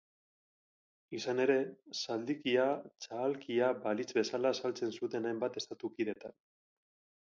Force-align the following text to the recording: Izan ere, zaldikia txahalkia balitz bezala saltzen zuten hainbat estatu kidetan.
Izan 1.17 1.41
ere, 1.43 1.57
zaldikia 1.99 2.67
txahalkia 3.05 3.71
balitz 3.87 4.11
bezala 4.23 4.57
saltzen 4.65 4.99
zuten 5.01 5.33
hainbat 5.33 5.65
estatu 5.65 5.97
kidetan. 5.99 6.41